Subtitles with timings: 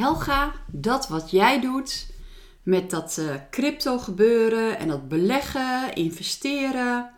[0.00, 2.06] Helga, dat wat jij doet
[2.62, 7.10] met dat uh, crypto gebeuren en dat beleggen, investeren.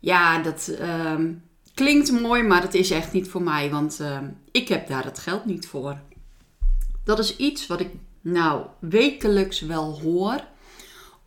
[0.00, 1.32] Ja, dat ehm,
[1.74, 5.18] klinkt mooi, maar het is echt niet voor mij, want ehm, ik heb daar het
[5.18, 5.98] geld niet voor.
[7.04, 10.44] Dat is iets wat ik nou wekelijks wel hoor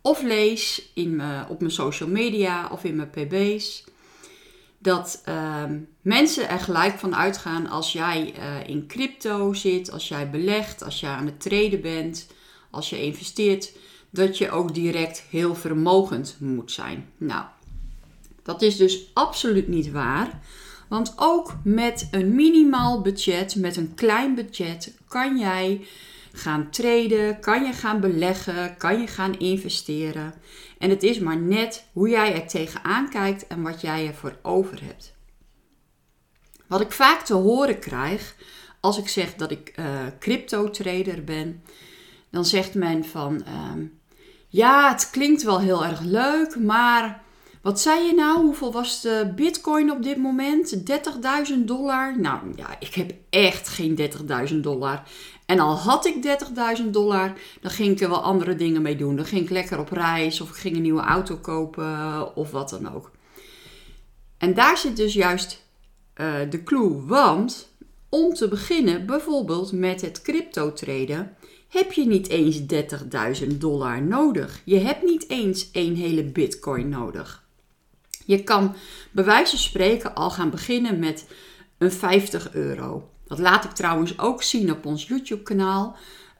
[0.00, 3.84] of lees in op mijn social media of in mijn pb's
[4.84, 10.30] dat ehm, mensen er gelijk van uitgaan als jij uh, in crypto zit, als jij
[10.30, 12.26] belegt, als jij aan het traden bent,
[12.70, 13.72] als je investeert,
[14.10, 17.08] dat je ook direct heel vermogend moet zijn.
[17.16, 17.44] Nou,
[18.42, 20.40] dat is dus absoluut niet waar.
[20.88, 25.86] Want ook met een minimaal budget, met een klein budget, kan jij
[26.36, 30.34] gaan traden, kan je gaan beleggen, kan je gaan investeren.
[30.78, 34.84] En het is maar net hoe jij er tegenaan kijkt en wat jij ervoor over
[34.84, 35.14] hebt.
[36.66, 38.36] Wat ik vaak te horen krijg
[38.80, 39.86] als ik zeg dat ik uh,
[40.18, 41.62] crypto trader ben,
[42.30, 43.84] dan zegt men van ehm,
[44.48, 47.22] ja, het klinkt wel heel erg leuk, maar
[47.64, 48.44] wat zei je nou?
[48.44, 50.76] Hoeveel was de bitcoin op dit moment?
[50.76, 52.20] 30.000 dollar?
[52.20, 53.98] Nou ja, ik heb echt geen
[54.50, 55.02] 30.000 dollar.
[55.46, 56.38] En al had ik
[56.82, 59.16] 30.000 dollar, dan ging ik er wel andere dingen mee doen.
[59.16, 62.70] Dan ging ik lekker op reis of ik ging een nieuwe auto kopen of wat
[62.70, 63.10] dan ook.
[64.38, 65.62] En daar zit dus juist
[66.16, 67.06] uh, de clue.
[67.06, 67.68] Want
[68.08, 71.36] om te beginnen, bijvoorbeeld met het crypto traden,
[71.68, 72.60] heb je niet eens
[73.42, 74.60] 30.000 dollar nodig.
[74.64, 77.44] Je hebt niet eens één hele bitcoin nodig.
[78.24, 78.74] Je kan
[79.10, 81.26] bij wijze van spreken al gaan beginnen met
[81.78, 83.08] een 50 euro.
[83.34, 85.96] Dat laat ik trouwens ook zien op ons YouTube-kanaal.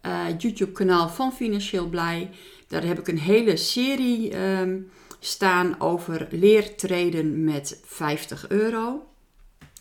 [0.06, 2.30] Uh, YouTube-kanaal van Financieel Blij.
[2.68, 9.06] Daar heb ik een hele serie um, staan over leertreden met 50 euro.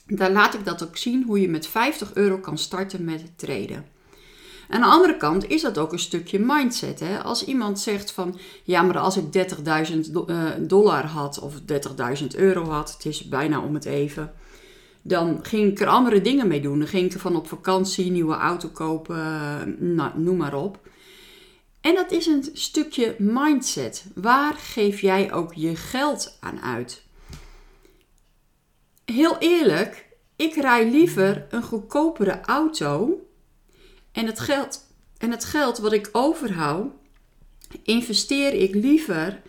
[0.07, 3.37] Daar laat ik dat ook zien hoe je met 50 euro kan starten met het
[3.37, 3.85] traden.
[4.69, 6.99] Aan de andere kant is dat ook een stukje mindset.
[6.99, 7.23] Hè?
[7.23, 9.47] Als iemand zegt van ja, maar als ik
[9.91, 11.53] 30.000 uh, dollar had of
[12.19, 14.33] 30.000 euro had, het is bijna om het even
[15.03, 16.79] dan ging ik er andere dingen mee doen.
[16.79, 20.79] Dan ging ik van op vakantie, nieuwe auto kopen, nou, noem maar op.
[21.81, 24.05] En dat is een stukje mindset.
[24.15, 27.03] Waar geef jij ook je geld aan uit?
[29.05, 33.21] Heel eerlijk, ik rij liever een goedkopere auto.
[34.11, 34.87] En het geld,
[35.17, 36.91] en het geld wat ik overhoud,
[37.83, 39.41] investeer ik liever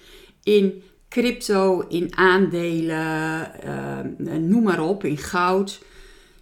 [0.43, 0.83] in
[1.15, 5.83] crypto, in aandelen, uh, noem maar op, in goud,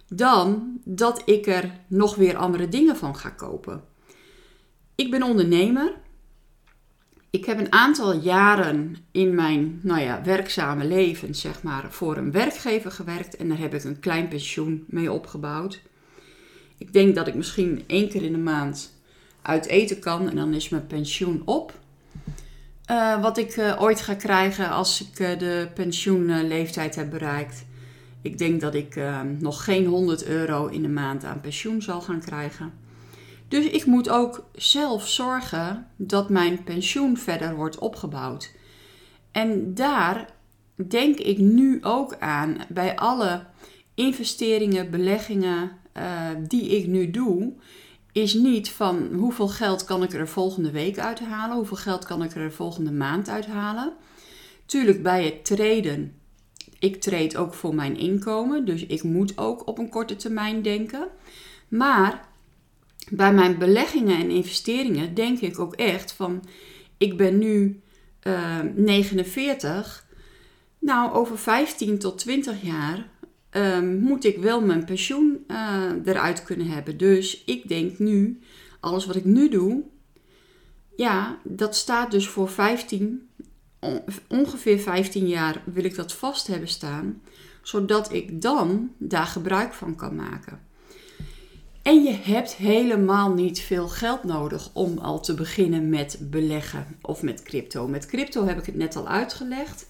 [0.07, 3.83] dan dat ik er nog weer andere dingen van ga kopen.
[4.95, 5.93] Ik ben ondernemer.
[7.29, 12.31] Ik heb een aantal jaren in mijn nou ja, werkzame leven zeg maar, voor een
[12.31, 15.81] werkgever gewerkt en daar heb ik een klein pensioen mee opgebouwd.
[16.77, 18.93] Ik denk dat ik misschien één keer in de maand
[19.41, 21.81] uit eten kan en dan is mijn pensioen op.
[22.91, 27.65] Uh, wat ik uh, ooit ga krijgen als ik uh, de pensioenleeftijd heb bereikt.
[28.21, 29.01] Ik denk dat ik
[29.39, 32.73] nog geen 100 euro in de maand aan pensioen zal gaan krijgen.
[33.47, 38.51] Dus ik moet ook zelf zorgen dat mijn pensioen verder wordt opgebouwd.
[39.31, 40.29] En daar
[40.87, 43.45] denk ik nu ook aan bij alle
[43.93, 45.71] investeringen, beleggingen
[46.47, 47.53] die ik nu doe
[48.13, 52.35] is niet van hoeveel geld kan ik er volgende week uithalen, hoeveel geld kan ik
[52.35, 53.93] er volgende maand uithalen.
[54.65, 56.15] Tuurlijk bij het treden,
[56.79, 61.07] ik treed ook voor mijn inkomen, dus ik moet ook op een korte termijn denken.
[61.67, 62.27] Maar
[63.09, 66.43] bij mijn beleggingen en investeringen denk ik ook echt van,
[66.97, 67.81] ik ben nu
[68.23, 70.05] uh, eh, 49,
[70.79, 73.07] nou over 15 tot 20 jaar
[73.55, 76.97] um, moet ik wel mijn pensioen uh, eruit kunnen hebben.
[76.97, 78.39] Dus ik denk nu,
[78.79, 79.83] alles wat ik nu doe,
[80.95, 83.29] ja, dat staat dus voor 15,
[84.27, 87.21] ongeveer 15 jaar wil ik dat vast hebben staan,
[87.61, 90.59] zodat ik dan daar gebruik van kan maken.
[91.81, 97.21] En je hebt helemaal niet veel geld nodig om al te beginnen met beleggen of
[97.21, 97.87] met crypto.
[97.87, 99.87] Met crypto heb ik het net al uitgelegd.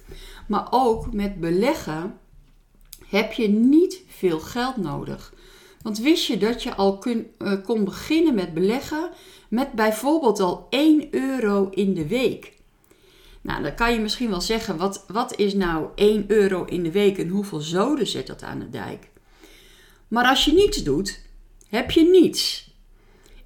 [0.47, 2.13] Maar ook met beleggen
[3.17, 5.33] heb je niet veel geld nodig.
[5.81, 9.09] Want wist je dat je al kun, uh, kon beginnen met beleggen
[9.49, 12.53] met bijvoorbeeld al 1 euro in de week?
[13.41, 16.91] Nou, dan kan je misschien wel zeggen, wat, wat is nou 1 euro in de
[16.91, 19.09] week en hoeveel zoden zet dat aan de dijk?
[20.07, 21.19] Maar als je niets doet,
[21.69, 22.71] heb je niets.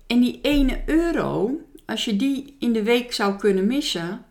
[0.08, 1.52] En die 1 euro,
[1.86, 4.26] als je die in de week zou kunnen missen,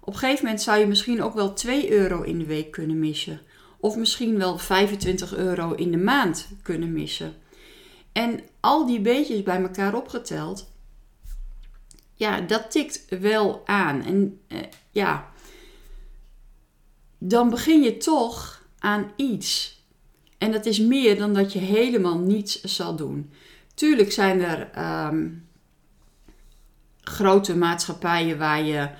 [0.00, 2.98] op een gegeven moment zou je misschien ook wel 2 euro in de week kunnen
[2.98, 3.40] missen.
[3.82, 7.34] Of misschien wel 25 euro in de maand kunnen missen.
[8.12, 10.72] En al die beetjes bij elkaar opgeteld,
[12.14, 14.02] ja, dat tikt wel aan.
[14.02, 14.58] En eh,
[14.90, 15.30] ja,
[17.18, 19.80] dan begin je toch aan iets.
[20.38, 23.32] En dat is meer dan dat je helemaal niets zal doen.
[23.74, 25.28] Tuurlijk zijn er ehm,
[27.00, 28.90] grote maatschappijen waar je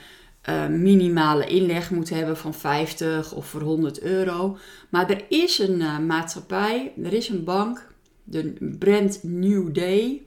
[0.48, 4.56] uh, minimale inleg moet hebben van 50 of voor 100 euro.
[4.88, 7.86] Maar er is een uh, maatschappij, er is een bank,
[8.24, 10.22] de Brand New Day.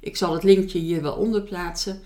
[0.00, 2.00] Ik zal het linkje hier wel onder plaatsen.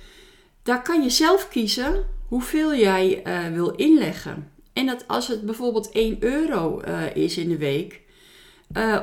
[0.63, 4.51] Daar kan je zelf kiezen hoeveel jij uh, wil inleggen.
[4.73, 6.81] En dat als het bijvoorbeeld 1 euro
[7.15, 8.01] is in de week,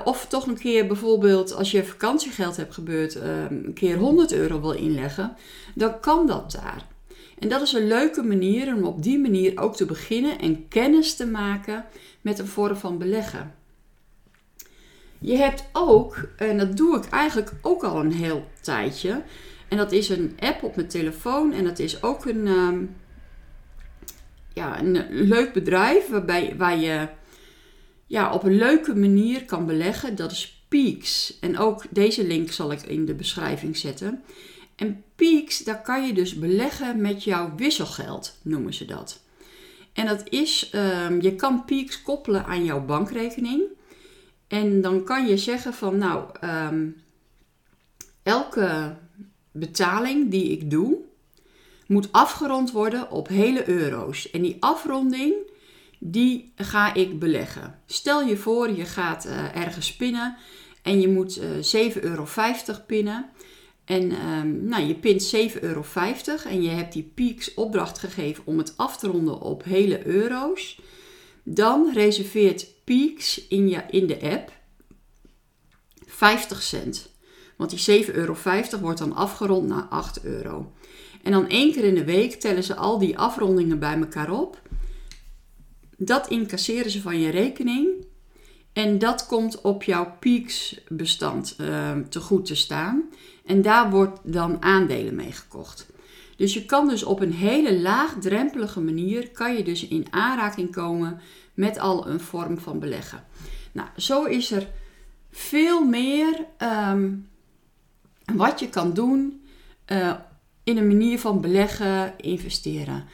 [0.04, 4.62] of toch een keer bijvoorbeeld als je vakantiegeld hebt gebeurd, uh, een keer 100 euro
[4.62, 5.36] wil inleggen,
[5.76, 6.93] dan kan dat daar.
[7.44, 11.16] En dat is een leuke manier om op die manier ook te beginnen en kennis
[11.16, 11.86] te maken
[12.22, 13.56] met een vorm van beleggen.
[15.20, 19.24] Je hebt ook, en dat doe ik eigenlijk ook al een heel tijdje,
[19.68, 22.96] en dat is een app op mijn telefoon en dat is ook een, um,
[24.54, 27.08] ja, een leuk bedrijf waarbij, waar je
[28.08, 30.16] ja, op een leuke manier kan beleggen.
[30.16, 31.38] Dat is Peaks.
[31.40, 34.24] En ook deze link zal ik in de beschrijving zetten.
[34.76, 39.22] En Peaks, daar kan je dus beleggen met jouw wisselgeld, noemen ze dat.
[39.94, 43.62] En dat is, um, je kan Peaks koppelen aan jouw bankrekening.
[44.48, 47.02] En dan kan je zeggen van, nou, um,
[48.24, 48.96] elke
[49.52, 50.98] betaling die ik doe,
[51.88, 54.32] moet afgerond worden op hele euro's.
[54.32, 55.34] En die afronding,
[56.00, 57.80] die ga ik beleggen.
[57.86, 60.36] Stel je voor, je gaat uh, ergens pinnen
[60.82, 62.26] en je moet uh, eh, 7,50 euro
[62.88, 63.30] pinnen.
[63.86, 65.84] En um, nou, je pint 7,50 euro
[66.46, 70.80] en je hebt die Peaks opdracht gegeven om het af te ronden op hele euro's.
[71.44, 74.52] Dan reserveert Peaks in, je, in de app
[76.06, 77.10] 50 cent.
[77.58, 78.36] Want die 7,50 euro
[78.82, 80.72] wordt dan afgerond naar 8 euro.
[81.24, 84.62] En dan één keer in de week tellen ze al die afrondingen bij elkaar op.
[85.98, 88.03] Dat incasseren ze van je rekening.
[88.74, 93.04] En dat komt op jouw Peaks bestand uh, te goed te staan.
[93.46, 95.88] En daar wordt dan aandelen mee gekocht.
[96.36, 101.22] Dus je kan dus op een hele laagdrempelige manier kan je dus in aanraking komen
[101.54, 103.24] met al een vorm van beleggen.
[103.72, 104.68] Nou, zo is er
[105.32, 106.46] veel meer
[106.90, 107.28] um,
[108.34, 109.42] wat je kan doen
[109.92, 110.14] uh,
[110.64, 113.06] in een manier van beleggen, investeren.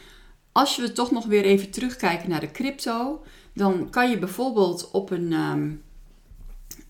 [0.51, 3.23] Als we toch nog weer even terugkijken naar de crypto,
[3.53, 5.81] dan kan je bijvoorbeeld op een, um,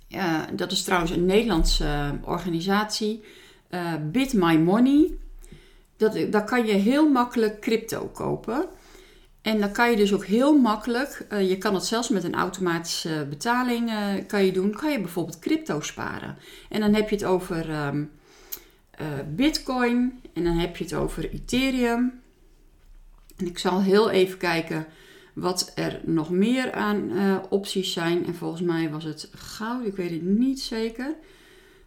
[0.10, 3.24] uh, dat is trouwens een Nederlandse uh, organisatie,
[3.70, 5.14] uh, Bit My Money.
[5.98, 8.66] Dat, daar kan je heel makkelijk crypto kopen.
[9.42, 12.36] En dan kan je dus ook heel makkelijk, uh, je kan het zelfs met een
[12.36, 13.92] automatische betaling
[14.28, 16.38] kan je doen, kan je bijvoorbeeld crypto sparen.
[16.70, 17.90] En dan heb je het over uh,
[19.36, 22.22] Bitcoin en dan heb je het over Ethereum.
[23.38, 24.86] En ik zal heel even kijken
[25.40, 28.26] wat er nog meer aan uh, opties zijn.
[28.26, 31.16] En volgens mij was het goud, ik weet het niet zeker.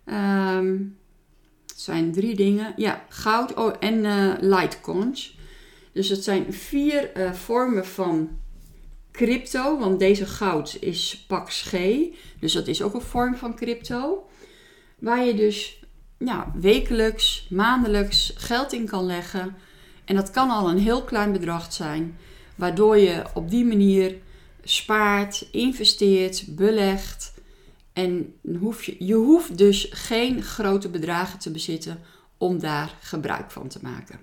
[0.07, 0.97] Um,
[1.67, 2.73] het zijn drie dingen.
[2.77, 5.39] Ja, goud oh, en uh, Litecoins.
[5.93, 8.29] Dus het zijn vier uh, vormen van
[9.13, 9.79] crypto.
[9.79, 11.73] Want deze goud is Pax G.
[12.41, 14.27] Dus dat is ook een vorm van crypto.
[14.99, 15.85] Waar je dus
[16.19, 19.57] ja, wekelijks, maandelijks geld in kan leggen.
[20.05, 22.19] En dat kan al een heel klein bedrag zijn.
[22.55, 24.15] Waardoor je op die manier
[24.63, 27.35] spaart, investeert, belegt.
[27.93, 32.01] En hoef je, je hoeft dus geen grote bedragen te bezitten
[32.39, 34.21] om daar gebruik van te maken.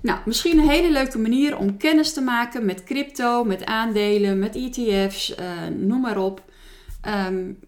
[0.00, 4.56] Nou, misschien een hele leuke manier om kennis te maken met crypto, met aandelen, met
[4.56, 6.42] ETF's, eh, noem maar op.
[7.08, 7.58] Um,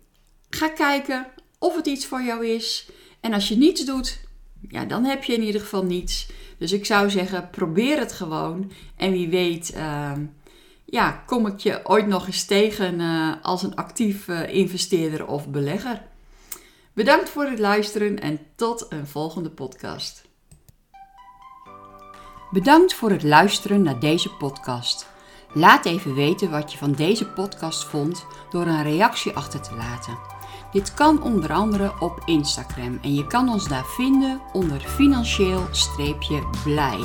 [0.51, 1.27] ga kijken
[1.59, 2.89] of het iets voor jou is.
[3.21, 4.21] En als je niets doet,
[4.69, 6.29] ja, dan heb je in ieder geval niets.
[6.59, 8.71] Dus ik zou zeggen, probeer het gewoon.
[8.97, 10.13] En wie weet, uh,
[10.85, 15.49] ja, kom ik je ooit nog eens tegen uh, als een actief uh, investeerder of
[15.49, 16.03] belegger.
[16.93, 20.25] Bedankt voor het luisteren en tot een volgende podcast.
[22.51, 25.07] Bedankt voor het luisteren naar deze podcast.
[25.53, 30.34] Laat even weten wat je van deze podcast vond door een reactie achter te laten.
[30.75, 36.99] Dit kan onder andere op Instagram en je kan ons daar vinden onder financieel-blij.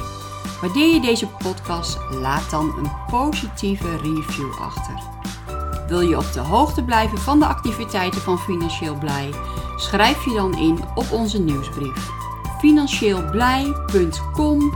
[0.62, 4.94] Waardeer je deze podcast, laat dan een positieve review achter.
[5.88, 9.30] Wil je op de hoogte blijven van de activiteiten van Financieel Blij?
[9.78, 12.10] Schrijf je dan in op onze nieuwsbrief.
[12.60, 14.74] financieelblij.com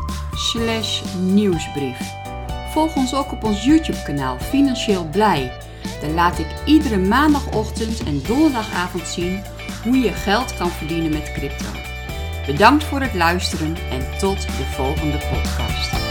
[1.20, 2.12] nieuwsbrief.
[2.72, 5.72] Volg ons ook op ons YouTube kanaal Financieel Blij.
[6.02, 9.44] Daar laat ik iedere maandagochtend en donderdagavond zien
[9.84, 11.70] hoe je geld kan verdienen met crypto.
[12.46, 16.03] Bedankt voor het luisteren en tot de volgende podcast.